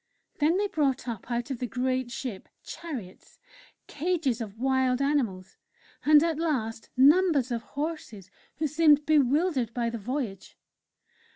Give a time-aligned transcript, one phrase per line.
[0.39, 1.73] Then they brought up out of the ship
[2.49, 3.37] great chariots,
[3.85, 5.57] cages of wild animals,
[6.05, 10.57] and at last numbers of horses, who seemed bewildered by the voyage.